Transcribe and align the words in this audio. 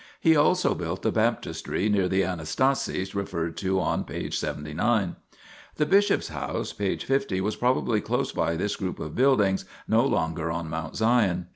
He 0.19 0.35
also 0.35 0.73
built 0.73 1.03
the 1.03 1.11
baptistery 1.11 1.87
near 1.87 2.09
the 2.09 2.23
Anastasis 2.23 3.13
referred 3.13 3.55
to 3.57 3.79
on 3.79 4.03
p. 4.03 4.31
79. 4.31 5.15
The 5.75 5.85
bishop's 5.85 6.29
house 6.29 6.73
(p. 6.73 6.97
50) 6.97 7.39
was 7.39 7.55
probably 7.55 8.01
close 8.01 8.31
by 8.31 8.55
this 8.55 8.75
group 8.75 8.99
of 8.99 9.13
buildings, 9.13 9.65
no 9.87 10.03
longer 10.03 10.49
on 10.49 10.71
Mount 10.71 10.97
Sion. 10.97 11.49